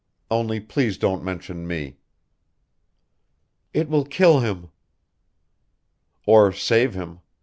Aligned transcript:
only 0.31 0.59
please 0.59 0.97
don't 0.97 1.23
mention 1.23 1.67
me." 1.67 1.95
"It 3.71 3.87
will 3.87 4.03
kill 4.03 4.39
him...." 4.39 4.71
"Or 6.25 6.51
save 6.51 6.95
him. 6.95 7.19